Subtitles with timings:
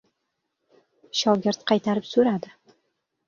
[1.19, 2.53] Shogird kaytarib so‘radi: